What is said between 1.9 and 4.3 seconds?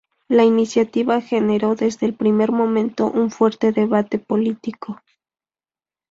el primer momento un fuerte debate